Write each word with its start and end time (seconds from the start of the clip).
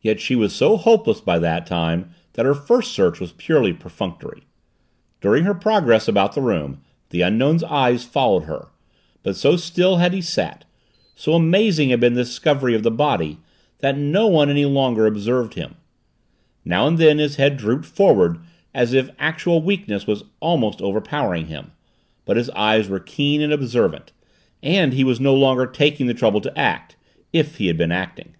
Yet 0.00 0.20
she 0.20 0.34
was 0.34 0.54
so 0.54 0.78
hopeless 0.78 1.20
by 1.20 1.38
that 1.38 1.66
time 1.66 2.14
that 2.32 2.46
her 2.46 2.54
first 2.54 2.92
search 2.92 3.20
was 3.20 3.32
purely 3.32 3.74
perfunctory. 3.74 4.44
During 5.20 5.44
her 5.44 5.52
progress 5.52 6.08
about 6.08 6.32
the 6.34 6.40
room 6.40 6.80
the 7.10 7.20
Unknown's 7.20 7.62
eyes 7.64 8.02
followed 8.02 8.44
her, 8.44 8.68
but 9.22 9.36
so 9.36 9.56
still 9.58 9.98
had 9.98 10.14
he 10.14 10.22
sat, 10.22 10.64
so 11.14 11.34
amazing 11.34 11.90
had 11.90 12.00
been 12.00 12.14
the 12.14 12.22
discovery 12.24 12.74
of 12.74 12.82
the 12.84 12.90
body, 12.90 13.36
that 13.80 13.98
no 13.98 14.26
one 14.28 14.48
any 14.48 14.64
longer 14.64 15.04
observed 15.04 15.52
him. 15.52 15.74
Now 16.64 16.86
and 16.86 16.96
then 16.96 17.18
his 17.18 17.36
head 17.36 17.58
drooped 17.58 17.84
forward 17.84 18.38
as 18.72 18.94
if 18.94 19.10
actual 19.18 19.60
weakness 19.60 20.06
was 20.06 20.24
almost 20.40 20.80
overpowering 20.80 21.48
him, 21.48 21.72
but 22.24 22.38
his 22.38 22.48
eyes 22.56 22.88
were 22.88 22.98
keen 22.98 23.42
and 23.42 23.52
observant, 23.52 24.10
and 24.62 24.94
he 24.94 25.04
was 25.04 25.20
no 25.20 25.34
longer 25.34 25.66
taking 25.66 26.06
the 26.06 26.14
trouble 26.14 26.40
to 26.40 26.58
act 26.58 26.96
if 27.30 27.56
he 27.56 27.66
had 27.66 27.76
been 27.76 27.92
acting. 27.92 28.34